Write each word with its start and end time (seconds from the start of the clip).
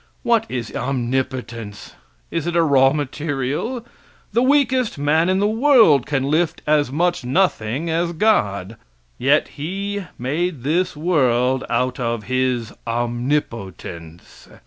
What 0.23 0.47
is 0.49 0.75
omnipotence? 0.75 1.93
Is 2.31 2.47
it 2.47 2.55
a 2.55 2.63
raw 2.63 2.91
material? 2.91 3.85
The 4.33 4.41
weakest 4.41 4.97
man 4.97 5.29
in 5.29 5.37
the 5.37 5.47
world 5.47 6.07
can 6.07 6.23
lift 6.23 6.63
as 6.65 6.91
much 6.91 7.23
nothing 7.23 7.87
as 7.87 8.11
God. 8.13 8.77
Yet 9.19 9.49
He 9.49 10.05
made 10.17 10.63
this 10.63 10.97
world 10.97 11.63
out 11.69 11.99
of 11.99 12.23
His 12.23 12.73
omnipotence. 12.87 14.47